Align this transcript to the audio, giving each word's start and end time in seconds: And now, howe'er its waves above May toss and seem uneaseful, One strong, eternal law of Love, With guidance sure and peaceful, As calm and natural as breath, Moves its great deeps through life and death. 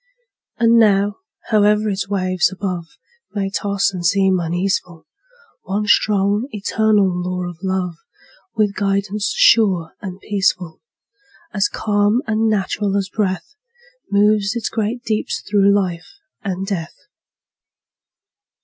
And 0.57 0.79
now, 0.79 1.17
howe'er 1.51 1.87
its 1.87 2.09
waves 2.09 2.51
above 2.51 2.87
May 3.35 3.51
toss 3.51 3.91
and 3.93 4.03
seem 4.03 4.39
uneaseful, 4.39 5.05
One 5.61 5.85
strong, 5.85 6.47
eternal 6.49 7.05
law 7.07 7.43
of 7.47 7.59
Love, 7.61 7.97
With 8.55 8.73
guidance 8.73 9.31
sure 9.35 9.93
and 10.01 10.19
peaceful, 10.19 10.81
As 11.53 11.69
calm 11.69 12.23
and 12.25 12.49
natural 12.49 12.97
as 12.97 13.09
breath, 13.09 13.53
Moves 14.09 14.55
its 14.55 14.69
great 14.69 15.03
deeps 15.03 15.43
through 15.47 15.71
life 15.71 16.17
and 16.41 16.65
death. 16.65 16.95